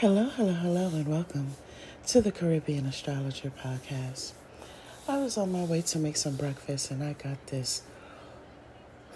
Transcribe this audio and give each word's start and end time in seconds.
Hello, 0.00 0.24
hello, 0.24 0.52
hello, 0.52 0.88
and 0.88 1.08
welcome 1.08 1.52
to 2.08 2.20
the 2.20 2.30
Caribbean 2.30 2.84
Astrologer 2.84 3.50
Podcast. 3.50 4.32
I 5.08 5.16
was 5.16 5.38
on 5.38 5.50
my 5.50 5.64
way 5.64 5.80
to 5.80 5.98
make 5.98 6.18
some 6.18 6.36
breakfast 6.36 6.90
and 6.90 7.02
I 7.02 7.14
got 7.14 7.46
this 7.46 7.80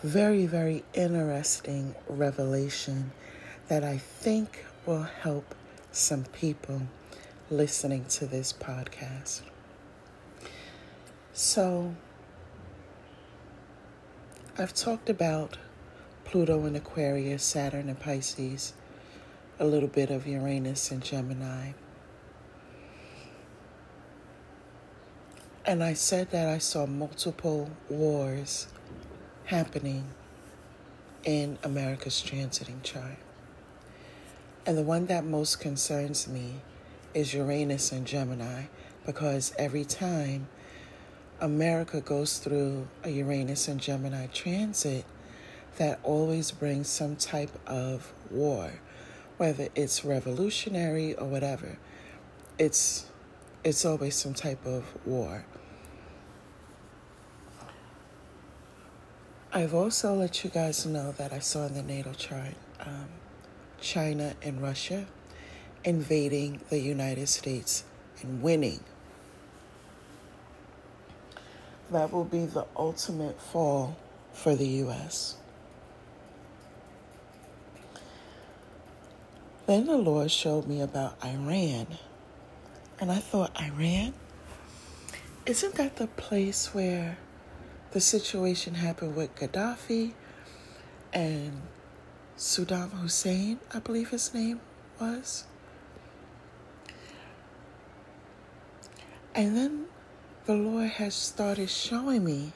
very, 0.02 0.46
very 0.46 0.82
interesting 0.95 1.95
revelation 2.09 3.12
that 3.69 3.84
I 3.84 3.98
think 3.98 4.64
will 4.87 5.02
help 5.02 5.55
some 5.93 6.24
people 6.24 6.80
listening 7.51 8.06
to 8.06 8.24
this 8.24 8.51
podcast. 8.51 9.42
So, 11.34 11.95
I've 14.56 14.73
talked 14.73 15.10
about 15.10 15.59
Pluto 16.24 16.65
in 16.65 16.74
Aquarius, 16.74 17.42
Saturn 17.42 17.91
in 17.91 17.97
Pisces, 17.97 18.73
a 19.60 19.66
little 19.66 19.88
bit 19.88 20.10
of 20.10 20.27
Uranus 20.27 20.91
and 20.91 21.05
Gemini. 21.05 21.73
And 25.66 25.84
I 25.84 25.92
said 25.92 26.30
that 26.30 26.48
I 26.48 26.56
saw 26.56 26.87
multiple 26.87 27.70
wars 27.91 28.68
happening 29.45 30.06
in 31.24 31.59
America's 31.62 32.23
transiting 32.27 32.82
chart. 32.82 33.18
And 34.65 34.78
the 34.78 34.82
one 34.82 35.04
that 35.06 35.27
most 35.27 35.60
concerns 35.60 36.27
me 36.27 36.54
is 37.12 37.34
Uranus 37.34 37.92
and 37.92 38.06
Gemini 38.06 38.65
because 39.04 39.52
every 39.59 39.84
time 39.84 40.48
America 41.38 42.01
goes 42.01 42.38
through 42.38 42.88
a 43.04 43.10
Uranus 43.10 43.68
and 43.68 43.79
Gemini 43.79 44.27
transit, 44.29 45.04
that 45.77 46.01
always 46.02 46.51
brings 46.51 46.88
some 46.88 47.16
type 47.16 47.51
of 47.66 48.13
war, 48.30 48.73
whether 49.41 49.69
it's 49.74 50.05
revolutionary 50.05 51.15
or 51.15 51.27
whatever. 51.27 51.79
It's 52.59 53.07
it's 53.65 53.87
always 53.87 54.15
some 54.15 54.35
type 54.35 54.66
of 54.66 54.85
war. 55.07 55.47
I've 59.51 59.73
also 59.73 60.15
let 60.15 60.45
you 60.45 60.51
guys 60.51 60.85
know 60.85 61.13
that 61.13 61.32
I 61.32 61.38
saw 61.38 61.65
in 61.65 61.73
the 61.73 61.82
NATO 61.82 62.13
chart 62.13 62.52
um, 62.80 63.09
China 63.80 64.34
and 64.43 64.60
Russia 64.60 65.06
invading 65.84 66.60
the 66.69 66.78
United 66.78 67.31
States 67.31 67.84
and 68.21 68.43
winning 68.43 68.81
that 71.91 72.12
will 72.12 72.27
be 72.27 72.44
the 72.44 72.66
ultimate 72.77 73.41
fall 73.41 73.97
for 74.34 74.54
the 74.54 74.69
U.S. 74.84 75.37
Then 79.71 79.87
the 79.87 79.97
Lord 79.97 80.32
showed 80.32 80.66
me 80.66 80.81
about 80.81 81.25
Iran. 81.25 81.87
And 83.00 83.12
I 83.12 83.19
thought, 83.19 83.56
Iran? 83.62 84.15
Isn't 85.47 85.76
that 85.76 85.94
the 85.94 86.09
place 86.09 86.75
where 86.75 87.19
the 87.93 88.00
situation 88.00 88.75
happened 88.75 89.15
with 89.15 89.32
Gaddafi 89.37 90.15
and 91.12 91.62
Saddam 92.37 92.91
Hussein, 92.94 93.60
I 93.72 93.78
believe 93.78 94.10
his 94.10 94.34
name 94.34 94.60
was? 95.00 95.44
And 99.37 99.56
then 99.56 99.84
the 100.47 100.54
Lord 100.54 100.91
has 100.91 101.15
started 101.15 101.71
showing 101.71 102.25
me, 102.25 102.54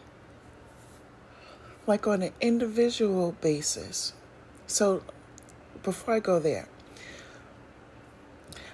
like 1.86 2.08
on 2.08 2.22
an 2.22 2.32
individual 2.40 3.36
basis. 3.40 4.14
So, 4.66 5.04
before 5.84 6.14
I 6.14 6.18
go 6.18 6.40
there, 6.40 6.66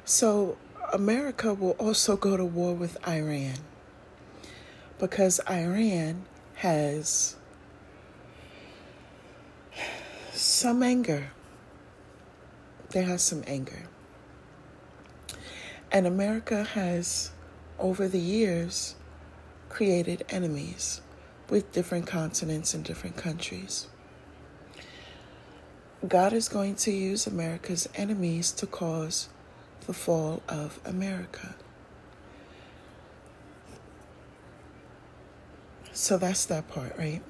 so 0.05 0.57
America 0.93 1.55
will 1.55 1.73
also 1.73 2.17
go 2.17 2.37
to 2.37 2.45
war 2.45 2.75
with 2.75 2.97
Iran 3.07 3.55
because 4.99 5.41
Iran 5.49 6.25
has 6.55 7.37
some 10.33 10.83
anger. 10.83 11.31
They 12.91 13.03
have 13.03 13.21
some 13.21 13.45
anger. 13.47 13.89
And 15.93 16.07
America 16.07 16.65
has, 16.65 17.31
over 17.79 18.09
the 18.09 18.21
years, 18.21 18.95
created 19.69 20.25
enemies 20.29 21.01
with 21.49 21.73
different 21.73 22.07
continents 22.07 22.75
and 22.75 22.85
different 22.85 23.17
countries. 23.17 23.87
God 26.07 26.33
is 26.33 26.49
going 26.49 26.77
to 26.77 26.91
use 26.91 27.27
America's 27.27 27.89
enemies 27.95 28.53
to 28.53 28.67
cause 28.67 29.29
the 29.91 29.95
fall 29.95 30.41
of 30.49 30.79
America. 30.85 31.57
So 35.91 36.17
that's 36.17 36.45
that 36.45 36.69
part, 36.69 36.97
right? 36.97 37.21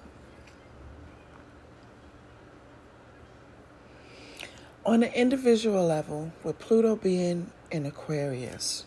On 4.85 5.03
an 5.03 5.11
individual 5.15 5.87
level, 5.87 6.33
with 6.45 6.59
Pluto 6.59 6.97
being 6.97 7.51
in 7.71 7.87
Aquarius, 7.87 8.85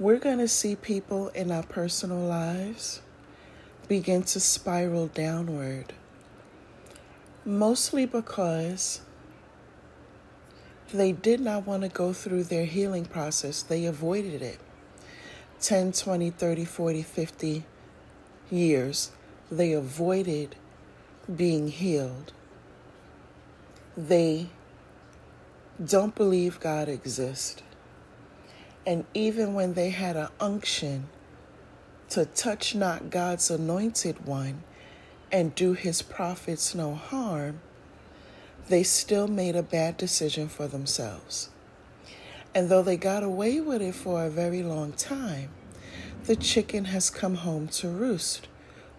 we're 0.00 0.18
going 0.18 0.38
to 0.38 0.48
see 0.48 0.74
people 0.74 1.28
in 1.28 1.52
our 1.52 1.62
personal 1.62 2.18
lives 2.18 3.02
begin 3.86 4.24
to 4.24 4.40
spiral 4.40 5.06
downward. 5.06 5.92
Mostly 7.44 8.04
because 8.04 9.02
they 10.92 11.12
did 11.12 11.40
not 11.40 11.66
want 11.66 11.82
to 11.82 11.88
go 11.88 12.12
through 12.12 12.44
their 12.44 12.64
healing 12.64 13.04
process, 13.04 13.62
they 13.62 13.86
avoided 13.86 14.42
it. 14.42 14.58
10, 15.60 15.92
20, 15.92 16.30
30, 16.30 16.64
40, 16.64 17.02
50 17.02 17.64
years, 18.50 19.10
they 19.50 19.72
avoided 19.72 20.56
being 21.34 21.68
healed. 21.68 22.32
They 23.96 24.50
don't 25.84 26.14
believe 26.14 26.60
God 26.60 26.88
exists. 26.88 27.62
And 28.86 29.04
even 29.14 29.54
when 29.54 29.74
they 29.74 29.90
had 29.90 30.16
an 30.16 30.28
unction 30.38 31.08
to 32.10 32.24
touch 32.24 32.74
not 32.74 33.10
God's 33.10 33.50
anointed 33.50 34.26
one 34.26 34.62
and 35.32 35.54
do 35.54 35.72
his 35.72 36.02
prophets 36.02 36.74
no 36.74 36.94
harm, 36.94 37.60
they 38.68 38.82
still 38.82 39.28
made 39.28 39.54
a 39.54 39.62
bad 39.62 39.96
decision 39.96 40.48
for 40.48 40.66
themselves. 40.66 41.50
And 42.54 42.68
though 42.68 42.82
they 42.82 42.96
got 42.96 43.22
away 43.22 43.60
with 43.60 43.82
it 43.82 43.94
for 43.94 44.24
a 44.24 44.30
very 44.30 44.62
long 44.62 44.92
time, 44.92 45.50
the 46.24 46.36
chicken 46.36 46.86
has 46.86 47.10
come 47.10 47.36
home 47.36 47.68
to 47.68 47.88
roost 47.88 48.48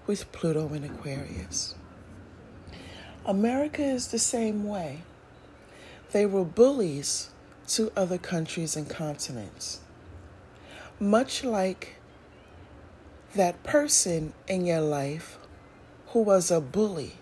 with 0.05 0.31
Pluto 0.31 0.73
in 0.73 0.83
Aquarius. 0.83 1.75
America 3.25 3.83
is 3.83 4.07
the 4.07 4.19
same 4.19 4.63
way. 4.63 5.01
They 6.11 6.25
were 6.25 6.45
bullies 6.45 7.29
to 7.69 7.91
other 7.97 8.17
countries 8.17 8.77
and 8.77 8.89
continents. 8.89 9.81
Much 10.99 11.43
like 11.43 11.95
that 13.35 13.61
person 13.63 14.33
in 14.47 14.65
your 14.65 14.81
life 14.81 15.37
who 16.07 16.21
was 16.21 16.49
a 16.49 16.61
bully 16.61 17.15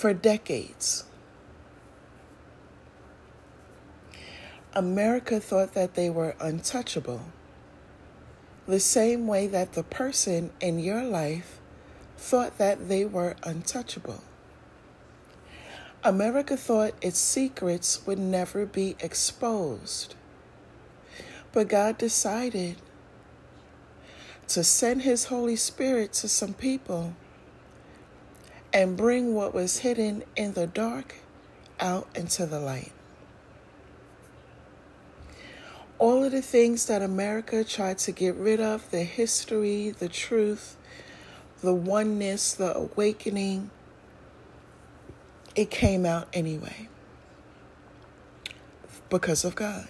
for 0.00 0.14
decades. 0.14 1.04
America 4.72 5.38
thought 5.38 5.74
that 5.74 5.92
they 5.92 6.08
were 6.08 6.34
untouchable. 6.40 7.20
The 8.66 8.80
same 8.80 9.26
way 9.26 9.46
that 9.48 9.74
the 9.74 9.82
person 9.82 10.52
in 10.58 10.78
your 10.78 11.04
life 11.04 11.60
thought 12.16 12.56
that 12.56 12.88
they 12.88 13.04
were 13.04 13.36
untouchable. 13.42 14.24
America 16.02 16.56
thought 16.56 16.94
its 17.02 17.18
secrets 17.18 18.06
would 18.06 18.18
never 18.18 18.64
be 18.64 18.96
exposed. 19.00 20.14
But 21.52 21.68
God 21.68 21.98
decided 21.98 22.76
to 24.48 24.64
send 24.64 25.02
His 25.02 25.26
Holy 25.26 25.56
Spirit 25.56 26.14
to 26.14 26.28
some 26.28 26.54
people 26.54 27.12
and 28.72 28.96
bring 28.96 29.34
what 29.34 29.52
was 29.52 29.78
hidden 29.78 30.22
in 30.36 30.52
the 30.52 30.66
dark 30.66 31.16
out 31.80 32.08
into 32.14 32.46
the 32.46 32.60
light. 32.60 32.92
All 35.98 36.24
of 36.24 36.32
the 36.32 36.42
things 36.42 36.86
that 36.86 37.02
America 37.02 37.62
tried 37.62 37.98
to 37.98 38.12
get 38.12 38.34
rid 38.36 38.60
of 38.60 38.90
the 38.90 39.02
history, 39.02 39.90
the 39.90 40.08
truth, 40.08 40.76
the 41.62 41.74
oneness, 41.74 42.54
the 42.54 42.74
awakening 42.74 43.70
it 45.54 45.70
came 45.70 46.06
out 46.06 46.28
anyway 46.32 46.88
because 49.08 49.44
of 49.44 49.54
God. 49.54 49.88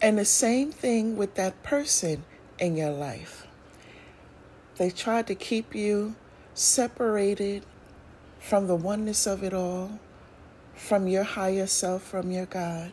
And 0.00 0.18
the 0.18 0.24
same 0.24 0.72
thing 0.72 1.16
with 1.16 1.34
that 1.34 1.62
person 1.62 2.24
in 2.58 2.76
your 2.76 2.90
life. 2.90 3.46
They 4.76 4.90
tried 4.90 5.26
to 5.26 5.34
keep 5.34 5.74
you 5.74 6.14
separated 6.56 7.62
from 8.40 8.66
the 8.66 8.74
oneness 8.74 9.26
of 9.26 9.44
it 9.44 9.52
all, 9.52 10.00
from 10.74 11.06
your 11.06 11.22
higher 11.22 11.66
self, 11.66 12.02
from 12.02 12.30
your 12.30 12.46
God. 12.46 12.92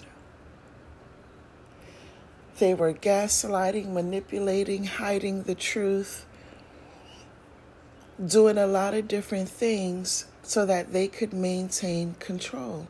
They 2.59 2.73
were 2.73 2.93
gaslighting, 2.93 3.93
manipulating, 3.93 4.83
hiding 4.83 5.43
the 5.43 5.55
truth, 5.55 6.25
doing 8.23 8.57
a 8.57 8.67
lot 8.67 8.93
of 8.93 9.07
different 9.07 9.47
things 9.47 10.25
so 10.43 10.65
that 10.65 10.91
they 10.91 11.07
could 11.07 11.31
maintain 11.33 12.15
control. 12.19 12.89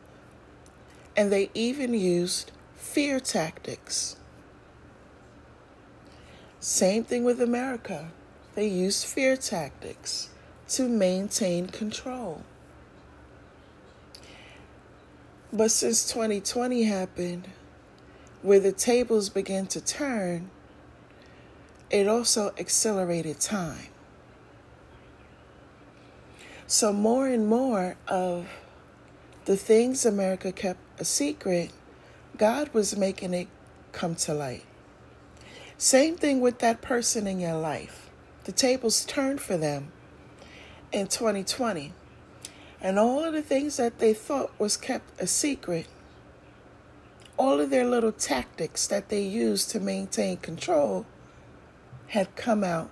And 1.16 1.30
they 1.30 1.50
even 1.54 1.94
used 1.94 2.50
fear 2.74 3.20
tactics. 3.20 4.16
Same 6.58 7.04
thing 7.04 7.22
with 7.22 7.40
America. 7.40 8.10
They 8.56 8.66
used 8.66 9.06
fear 9.06 9.36
tactics 9.36 10.30
to 10.68 10.88
maintain 10.88 11.66
control. 11.66 12.42
But 15.52 15.70
since 15.70 16.10
2020 16.12 16.84
happened, 16.84 17.48
where 18.42 18.60
the 18.60 18.72
tables 18.72 19.28
began 19.28 19.66
to 19.68 19.80
turn, 19.80 20.50
it 21.90 22.08
also 22.08 22.52
accelerated 22.58 23.40
time. 23.40 23.88
So, 26.66 26.92
more 26.92 27.28
and 27.28 27.46
more 27.46 27.96
of 28.08 28.48
the 29.44 29.56
things 29.56 30.04
America 30.04 30.50
kept 30.50 30.80
a 30.98 31.04
secret, 31.04 31.70
God 32.36 32.68
was 32.72 32.96
making 32.96 33.32
it 33.32 33.48
come 33.92 34.14
to 34.16 34.34
light. 34.34 34.64
Same 35.78 36.16
thing 36.16 36.40
with 36.40 36.58
that 36.58 36.82
person 36.82 37.26
in 37.26 37.38
your 37.38 37.56
life. 37.56 38.10
The 38.44 38.52
tables 38.52 39.04
turned 39.04 39.40
for 39.40 39.56
them 39.56 39.92
in 40.94 41.08
2020. 41.08 41.92
And 42.80 42.98
all 42.98 43.24
of 43.24 43.32
the 43.32 43.42
things 43.42 43.76
that 43.78 43.98
they 43.98 44.14
thought 44.14 44.52
was 44.58 44.76
kept 44.76 45.20
a 45.20 45.26
secret, 45.26 45.86
all 47.36 47.60
of 47.60 47.70
their 47.70 47.84
little 47.84 48.12
tactics 48.12 48.86
that 48.86 49.08
they 49.08 49.22
used 49.22 49.70
to 49.70 49.80
maintain 49.80 50.36
control 50.36 51.04
had 52.08 52.36
come 52.36 52.62
out 52.62 52.90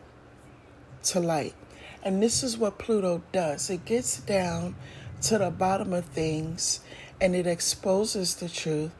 to 1.05 1.21
light. 1.21 1.55
And 2.03 2.21
this 2.21 2.43
is 2.43 2.59
what 2.59 2.79
Pluto 2.79 3.23
does 3.31 3.71
it 3.71 3.85
gets 3.85 4.19
down 4.21 4.75
to 5.23 5.39
the 5.39 5.51
bottom 5.51 5.93
of 5.93 6.07
things 6.07 6.81
and 7.21 7.37
it 7.37 7.47
exposes 7.47 8.35
the 8.35 8.49
truth. 8.49 8.91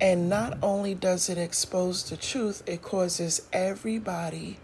And 0.00 0.30
not 0.30 0.56
only 0.62 0.94
does 0.94 1.28
it 1.28 1.36
expose 1.36 2.08
the 2.08 2.16
truth, 2.16 2.62
it 2.64 2.80
causes 2.80 3.42
everybody 3.52 4.58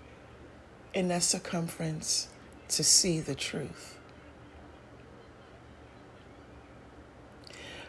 in 0.94 1.08
that 1.08 1.24
circumference 1.24 2.28
to 2.68 2.84
see 2.84 3.20
the 3.20 3.34
truth. 3.34 3.98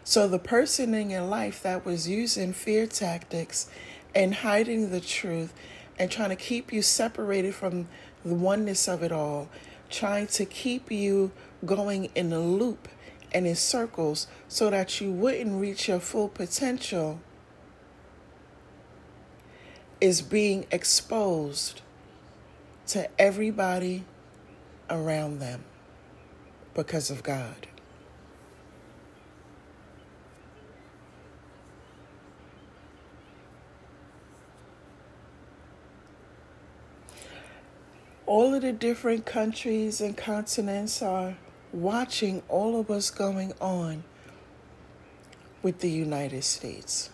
So, 0.04 0.28
the 0.28 0.40
person 0.40 0.94
in 0.94 1.10
your 1.10 1.24
life 1.24 1.62
that 1.64 1.86
was 1.86 2.08
using 2.08 2.54
fear 2.54 2.88
tactics 2.88 3.70
and 4.16 4.36
hiding 4.36 4.92
the 4.92 5.02
truth 5.02 5.54
and 6.00 6.10
trying 6.10 6.30
to 6.30 6.36
keep 6.36 6.72
you 6.72 6.82
separated 6.82 7.54
from 7.54 7.88
the 8.24 8.34
oneness 8.34 8.88
of 8.88 9.04
it 9.04 9.12
all, 9.12 9.50
trying 9.90 10.28
to 10.28 10.46
keep 10.46 10.92
you 10.92 11.32
going 11.66 12.10
in 12.16 12.32
a 12.32 12.40
loop 12.40 12.88
and 13.34 13.46
in 13.46 13.56
circles 13.56 14.28
so 14.48 14.70
that 14.70 15.02
you 15.02 15.12
wouldn't 15.12 15.60
reach 15.60 15.88
your 15.88 16.00
full 16.00 16.30
potential 16.30 17.20
is 20.00 20.22
being 20.22 20.66
exposed 20.72 21.82
to 22.86 23.10
everybody 23.20 24.06
around 24.90 25.40
them 25.40 25.64
because 26.74 27.10
of 27.10 27.24
God. 27.24 27.68
All 38.26 38.54
of 38.54 38.62
the 38.62 38.74
different 38.74 39.26
countries 39.26 40.02
and 40.02 40.18
continents 40.18 41.02
are 41.02 41.38
watching 41.72 42.44
all 42.50 42.80
of 42.80 42.90
what's 42.90 43.10
going 43.10 43.54
on 43.62 44.04
with 45.62 45.80
the 45.80 45.90
United 45.90 46.44
States. 46.44 47.10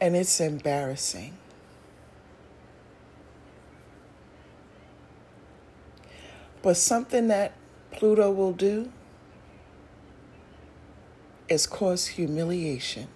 And 0.00 0.16
it's 0.16 0.40
embarrassing. 0.40 1.36
But 6.62 6.76
something 6.76 7.28
that 7.28 7.52
Pluto 7.92 8.30
will 8.30 8.52
do 8.52 8.92
is 11.48 11.66
cause 11.66 12.06
humiliation. 12.06 13.08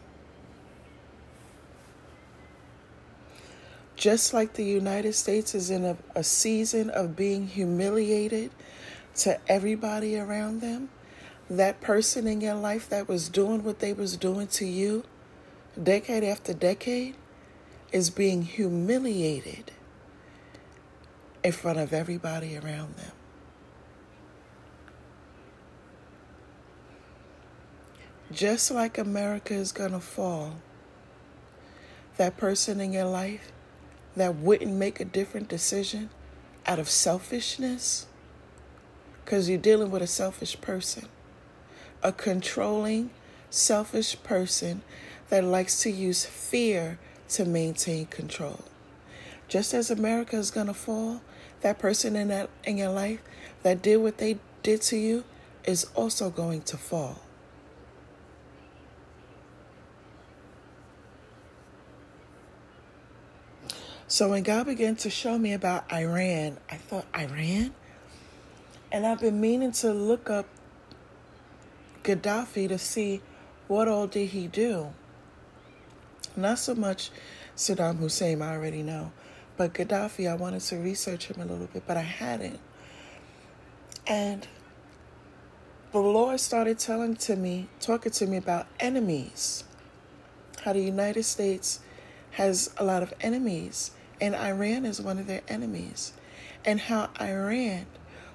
Just 3.97 4.35
like 4.35 4.55
the 4.55 4.65
United 4.65 5.15
States 5.15 5.55
is 5.55 5.71
in 5.71 5.85
a, 5.85 5.97
a 6.15 6.25
season 6.25 6.91
of 6.91 7.15
being 7.17 7.47
humiliated 7.47 8.51
to 9.17 9.39
everybody 9.49 10.19
around 10.19 10.61
them, 10.61 10.89
that 11.49 11.81
person 11.81 12.27
in 12.27 12.41
your 12.41 12.55
life 12.55 12.89
that 12.89 13.09
was 13.09 13.29
doing 13.29 13.63
what 13.63 13.79
they 13.79 13.93
was 13.93 14.17
doing 14.17 14.47
to 14.49 14.67
you 14.67 15.05
decade 15.81 16.25
after 16.25 16.53
decade 16.53 17.15
is 17.93 18.11
being 18.11 18.43
humiliated 18.43 19.71
in 21.43 21.53
front 21.53 21.79
of 21.79 21.93
everybody 21.93 22.57
around 22.57 22.97
them. 22.97 23.13
Just 28.35 28.73
like 28.73 28.99
America 28.99 29.55
is 29.55 29.71
going 29.71 29.93
to 29.93 30.01
fall, 30.01 30.55
that 32.17 32.37
person 32.37 32.81
in 32.81 32.93
your 32.93 33.05
life 33.05 33.53
that 34.17 34.35
wouldn't 34.35 34.73
make 34.73 34.99
a 34.99 35.05
different 35.05 35.49
decision 35.49 36.11
out 36.67 36.81
of 36.81 36.91
selfishness, 36.91 38.07
because 39.25 39.49
you're 39.49 39.57
dealing 39.57 39.93
with 39.93 40.03
a 40.03 40.09
selfish 40.09 40.61
person, 40.61 41.07
a 42.03 42.11
controlling, 42.11 43.11
selfish 43.51 44.21
person 44.25 44.83
that 45.29 45.45
likes 45.45 45.81
to 45.83 45.91
use 45.91 46.25
fear 46.25 46.99
to 47.29 47.45
maintain 47.45 48.07
control. 48.07 48.65
Just 49.47 49.73
as 49.73 49.93
America 49.93 50.37
is 50.37 50.51
going 50.51 50.67
to 50.67 50.75
fall, 50.75 51.23
that 51.61 51.79
person 51.79 52.17
in 52.17 52.29
that 52.29 52.51
in 52.65 52.79
your 52.79 52.91
life 52.91 53.23
that 53.63 53.81
did 53.81 53.99
what 53.99 54.19
they 54.19 54.39
did 54.65 54.83
to 54.83 54.97
you 54.97 55.23
is 55.65 55.87
also 55.95 56.31
going 56.31 56.63
to 56.63 56.77
fall. 56.77 57.21
So 64.15 64.29
when 64.29 64.45
God 64.45 64.67
began 64.67 64.95
to 64.95 65.11
show 65.11 65.37
me 65.39 65.55
about 65.55 65.93
Iran, 65.93 66.59
I 66.71 66.77
thought, 66.77 67.05
Iran? 67.19 67.75
And 68.93 69.05
I've 69.05 69.19
been 69.19 69.41
meaning 69.41 69.73
to 69.73 69.93
look 69.93 70.31
up 70.31 70.47
Gaddafi 72.05 72.69
to 72.69 72.79
see 72.79 73.23
what 73.67 73.89
all 73.89 74.07
did 74.07 74.29
he 74.29 74.47
do. 74.47 74.93
Not 76.37 76.61
so 76.61 76.77
much 76.77 77.11
Saddam 77.57 77.97
Hussein, 77.97 78.41
I 78.41 78.55
already 78.55 78.85
know, 78.85 79.11
but 79.57 79.75
Gaddafi, 79.75 80.31
I 80.31 80.35
wanted 80.35 80.61
to 80.61 80.77
research 80.77 81.27
him 81.27 81.41
a 81.41 81.45
little 81.45 81.67
bit, 81.67 81.83
but 81.85 81.97
I 81.97 82.03
hadn't. 82.03 82.61
And 84.07 84.47
the 85.91 85.99
Lord 85.99 86.39
started 86.39 86.79
telling 86.79 87.17
to 87.17 87.35
me, 87.35 87.67
talking 87.81 88.13
to 88.13 88.27
me 88.29 88.37
about 88.37 88.69
enemies. 88.79 89.65
How 90.63 90.73
the 90.73 90.83
United 90.83 91.25
States 91.25 91.81
has 92.31 92.71
a 92.77 92.85
lot 92.85 93.03
of 93.03 93.13
enemies, 93.21 93.91
and 94.21 94.35
Iran 94.35 94.85
is 94.85 95.01
one 95.01 95.19
of 95.19 95.27
their 95.27 95.43
enemies. 95.49 96.13
And 96.65 96.81
how 96.81 97.11
Iran, 97.21 97.87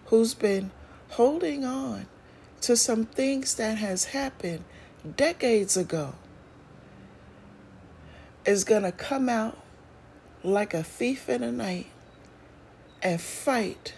who's 0.06 0.34
been 0.34 0.72
holding 1.10 1.66
on 1.66 2.06
to 2.62 2.76
some 2.76 3.06
things 3.06 3.56
that 3.56 3.78
has 3.78 4.06
happened 4.06 4.64
decades 5.18 5.76
ago, 5.78 6.14
is 8.46 8.64
going 8.64 8.84
to 8.84 8.92
come 8.92 9.30
out 9.30 9.58
like 10.44 10.74
a 10.74 10.84
thief 10.84 11.28
in 11.30 11.42
the 11.42 11.52
night 11.52 11.88
and 13.02 13.20
fight 13.20 13.94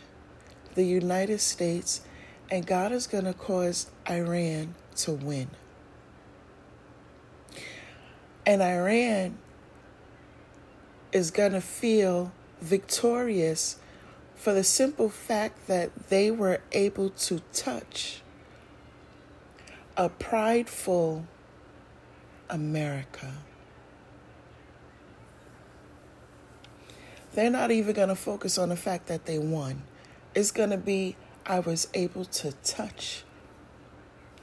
the 0.75 0.83
United 0.83 1.41
States, 1.41 2.01
and 2.49 2.65
God 2.65 2.91
is 2.91 3.07
going 3.07 3.25
to 3.25 3.33
cause 3.33 3.89
Iran 4.09 4.75
to 4.97 5.11
win. 5.11 5.49
And 8.45 8.61
Iran 8.61 9.37
is 11.11 11.31
going 11.31 11.51
to 11.53 11.61
feel 11.61 12.31
victorious 12.61 13.77
for 14.35 14.53
the 14.53 14.63
simple 14.63 15.09
fact 15.09 15.67
that 15.67 16.09
they 16.09 16.31
were 16.31 16.61
able 16.71 17.09
to 17.09 17.41
touch 17.53 18.21
a 19.97 20.09
prideful 20.09 21.25
America. 22.49 23.33
They're 27.33 27.51
not 27.51 27.71
even 27.71 27.93
going 27.93 28.09
to 28.09 28.15
focus 28.15 28.57
on 28.57 28.69
the 28.69 28.75
fact 28.75 29.07
that 29.07 29.25
they 29.25 29.37
won. 29.37 29.83
It's 30.33 30.51
going 30.51 30.71
to 30.71 30.77
be 30.77 31.15
I 31.45 31.59
was 31.59 31.87
able 31.93 32.25
to 32.25 32.51
touch 32.63 33.23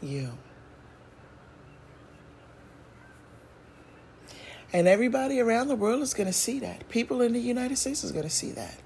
you. 0.01 0.33
And 4.73 4.87
everybody 4.87 5.41
around 5.41 5.69
the 5.69 5.77
world 5.77 6.03
is 6.03 6.13
going 6.13 6.27
to 6.27 6.33
see 6.33 6.59
that. 6.61 6.89
People 6.89 7.23
in 7.23 7.33
the 7.33 7.41
United 7.41 7.77
States 7.79 8.05
is 8.05 8.13
going 8.13 8.25
to 8.25 8.31
see 8.31 8.51
that. 8.53 8.77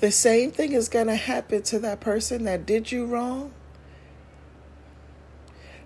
The 0.00 0.10
same 0.10 0.50
thing 0.50 0.72
is 0.72 0.88
going 0.88 1.08
to 1.08 1.16
happen 1.16 1.62
to 1.64 1.78
that 1.80 2.00
person 2.00 2.44
that 2.44 2.64
did 2.64 2.90
you 2.90 3.04
wrong. 3.04 3.52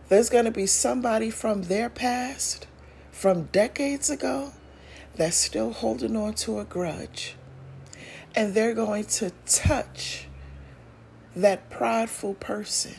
There's 0.09 0.31
going 0.31 0.45
to 0.45 0.53
be 0.53 0.67
somebody 0.67 1.31
from 1.31 1.65
their 1.65 1.91
past, 1.91 2.69
from 3.11 3.45
decades 3.45 4.11
ago, 4.11 4.53
that's 5.17 5.37
still 5.37 5.73
holding 5.73 6.17
on 6.17 6.35
to 6.35 6.61
a 6.61 6.65
grudge. 6.65 7.35
And 8.37 8.55
they're 8.55 8.75
going 8.75 9.05
to 9.05 9.33
touch 9.47 10.29
that 11.35 11.71
prideful 11.71 12.35
person. 12.35 12.97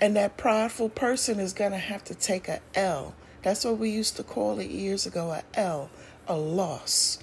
And 0.00 0.16
that 0.16 0.36
prideful 0.36 0.88
person 0.88 1.38
is 1.38 1.52
going 1.52 1.72
to 1.72 1.78
have 1.78 2.04
to 2.04 2.14
take 2.14 2.48
a 2.48 2.60
L. 2.74 3.14
That's 3.42 3.64
what 3.64 3.78
we 3.78 3.90
used 3.90 4.16
to 4.16 4.22
call 4.22 4.58
it 4.58 4.70
years 4.70 5.06
ago 5.06 5.30
a 5.30 5.42
L, 5.58 5.90
a 6.26 6.36
loss. 6.36 7.18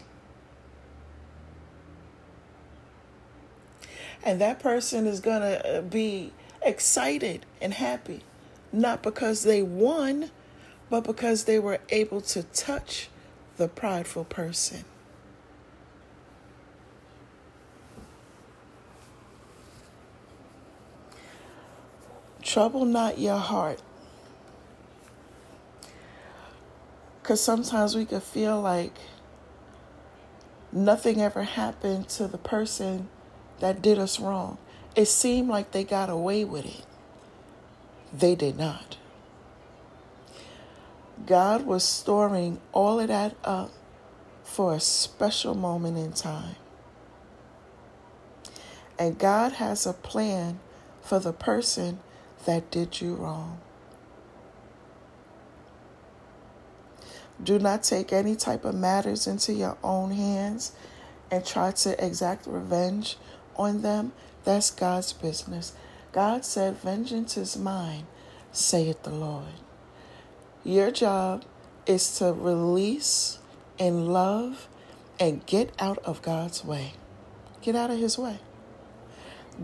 And 4.23 4.39
that 4.39 4.59
person 4.59 5.07
is 5.07 5.19
going 5.19 5.41
to 5.41 5.79
uh, 5.79 5.81
be 5.81 6.31
excited 6.61 7.45
and 7.59 7.73
happy, 7.73 8.21
not 8.71 9.01
because 9.01 9.43
they 9.43 9.63
won, 9.63 10.29
but 10.89 11.03
because 11.03 11.45
they 11.45 11.57
were 11.57 11.79
able 11.89 12.21
to 12.21 12.43
touch 12.43 13.09
the 13.57 13.67
prideful 13.67 14.25
person. 14.25 14.85
Trouble 22.51 22.83
not 22.83 23.17
your 23.17 23.37
heart. 23.37 23.81
Because 27.21 27.39
sometimes 27.39 27.95
we 27.95 28.03
could 28.03 28.23
feel 28.23 28.59
like 28.59 28.93
nothing 30.69 31.21
ever 31.21 31.43
happened 31.43 32.09
to 32.09 32.27
the 32.27 32.37
person 32.37 33.07
that 33.61 33.81
did 33.81 33.97
us 33.97 34.19
wrong. 34.19 34.57
It 34.97 35.05
seemed 35.05 35.47
like 35.47 35.71
they 35.71 35.85
got 35.85 36.09
away 36.09 36.43
with 36.43 36.65
it. 36.65 36.85
They 38.11 38.35
did 38.35 38.57
not. 38.57 38.97
God 41.25 41.65
was 41.65 41.85
storing 41.85 42.59
all 42.73 42.99
of 42.99 43.07
that 43.07 43.33
up 43.45 43.71
for 44.43 44.73
a 44.73 44.81
special 44.81 45.55
moment 45.55 45.97
in 45.97 46.11
time. 46.11 46.57
And 48.99 49.17
God 49.17 49.53
has 49.53 49.85
a 49.85 49.93
plan 49.93 50.59
for 51.01 51.17
the 51.17 51.31
person 51.31 51.99
that 52.45 52.71
did 52.71 53.01
you 53.01 53.15
wrong. 53.15 53.59
Do 57.43 57.57
not 57.57 57.83
take 57.83 58.13
any 58.13 58.35
type 58.35 58.65
of 58.65 58.75
matters 58.75 59.25
into 59.25 59.53
your 59.53 59.77
own 59.83 60.11
hands 60.11 60.73
and 61.31 61.45
try 61.45 61.71
to 61.71 62.05
exact 62.05 62.45
revenge 62.45 63.17
on 63.55 63.81
them, 63.81 64.11
that's 64.43 64.69
God's 64.69 65.13
business. 65.13 65.73
God 66.11 66.45
said, 66.45 66.77
Vengeance 66.77 67.37
is 67.37 67.57
mine, 67.57 68.05
saith 68.51 69.03
the 69.03 69.11
Lord. 69.11 69.53
Your 70.63 70.91
job 70.91 71.43
is 71.85 72.17
to 72.17 72.33
release 72.33 73.39
in 73.77 74.07
love 74.07 74.67
and 75.19 75.45
get 75.45 75.71
out 75.79 75.97
of 75.99 76.21
God's 76.21 76.63
way. 76.63 76.93
Get 77.61 77.75
out 77.75 77.91
of 77.91 77.97
His 77.97 78.17
way. 78.17 78.39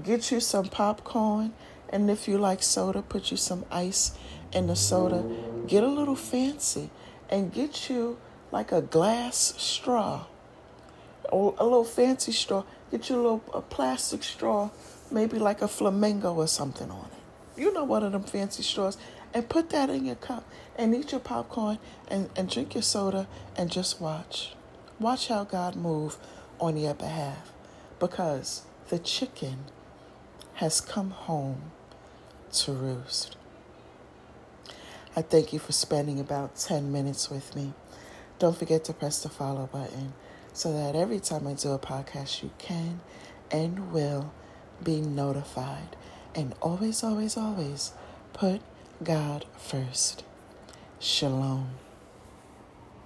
Get 0.04 0.32
you 0.32 0.40
some 0.40 0.66
popcorn, 0.66 1.54
and 1.90 2.10
if 2.10 2.28
you 2.28 2.38
like 2.38 2.64
soda, 2.64 3.02
put 3.02 3.32
you 3.32 3.38
some 3.38 3.66
ice 3.72 4.18
in 4.52 4.68
the 4.68 4.76
soda. 4.76 5.24
Get 5.68 5.84
a 5.84 5.88
little 5.88 6.16
fancy 6.16 6.90
and 7.30 7.52
get 7.52 7.90
you 7.90 8.18
like 8.52 8.72
a 8.72 8.82
glass 8.82 9.54
straw, 9.58 10.26
or 11.30 11.56
a 11.58 11.64
little 11.64 11.84
fancy 11.84 12.32
straw 12.32 12.64
Get 12.90 13.10
you 13.10 13.16
a 13.16 13.22
little 13.22 13.44
a 13.54 13.62
plastic 13.62 14.24
straw, 14.24 14.70
maybe 15.12 15.40
like 15.40 15.62
a 15.62 15.68
flamingo 15.68 16.34
or 16.34 16.48
something 16.48 16.90
on 16.90 17.06
it. 17.06 17.62
You 17.62 17.74
know 17.74 17.84
one 17.84 18.04
of 18.04 18.14
them 18.14 18.24
fancy 18.24 18.64
straws. 18.64 18.98
And 19.34 19.50
put 19.50 19.72
that 19.72 19.90
in 19.90 20.06
your 20.06 20.16
cup 20.16 20.46
and 20.78 20.96
eat 20.96 21.12
your 21.12 21.20
popcorn 21.20 21.80
and, 22.08 22.30
and 22.38 22.50
drink 22.50 22.74
your 22.76 22.82
soda 22.82 23.28
and 23.58 23.70
just 23.70 24.00
watch. 24.00 24.54
Watch 25.00 25.28
how 25.28 25.44
God 25.44 25.76
move 25.76 26.18
on 26.60 26.78
your 26.78 26.94
behalf. 26.94 27.52
Because 28.00 28.64
the 28.88 28.98
chicken 28.98 29.66
has 30.56 30.80
come 30.80 31.12
home 31.12 31.72
to 32.66 32.72
roost. 32.72 33.36
I 35.16 35.22
thank 35.22 35.52
you 35.52 35.60
for 35.60 35.72
spending 35.72 36.20
about 36.20 36.56
10 36.56 36.92
minutes 36.92 37.30
with 37.30 37.56
me. 37.56 37.74
Don't 38.40 38.56
forget 38.56 38.84
to 38.86 38.94
press 38.94 39.24
the 39.24 39.30
follow 39.30 39.68
button 39.72 40.14
so 40.54 40.72
that 40.74 40.96
every 40.96 41.20
time 41.20 41.48
I 41.48 41.54
do 41.54 41.72
a 41.72 41.80
podcast, 41.80 42.44
you 42.44 42.52
can 42.58 43.00
and 43.52 43.92
will 43.92 44.32
be 44.84 45.02
notified. 45.02 45.96
And 46.36 46.54
always, 46.62 47.04
always, 47.04 47.36
always 47.36 47.94
put 48.34 48.62
God 49.04 49.46
first. 49.58 50.24
Shalom. 51.00 51.87